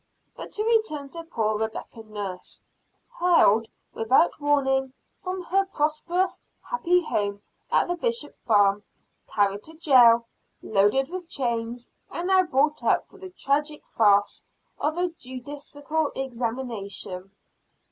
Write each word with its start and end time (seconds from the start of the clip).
But 0.35 0.51
to 0.53 0.63
return 0.63 1.09
to 1.09 1.23
poor 1.23 1.59
Rebecca 1.59 2.01
Nurse, 2.01 2.65
haled 3.19 3.67
without 3.93 4.39
warning 4.41 4.93
from 5.21 5.43
her 5.43 5.67
prosperous, 5.67 6.41
happy 6.59 7.03
home 7.03 7.43
at 7.71 7.87
the 7.87 7.95
Bishop 7.95 8.35
Farm, 8.43 8.81
carried 9.29 9.61
to 9.65 9.75
jail, 9.75 10.25
loaded 10.63 11.09
with 11.11 11.29
chains, 11.29 11.91
and 12.09 12.29
now 12.29 12.41
brought 12.41 12.83
up 12.83 13.09
for 13.09 13.19
the 13.19 13.29
tragic 13.29 13.85
farce 13.85 14.47
of 14.79 14.97
a 14.97 15.09
judicial 15.09 16.09
examination. 16.15 17.29